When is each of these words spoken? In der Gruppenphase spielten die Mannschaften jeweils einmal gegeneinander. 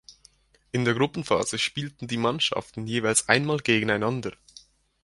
In 0.71 0.83
der 0.83 0.95
Gruppenphase 0.95 1.59
spielten 1.59 2.07
die 2.07 2.17
Mannschaften 2.17 2.87
jeweils 2.87 3.29
einmal 3.29 3.57
gegeneinander. 3.57 4.31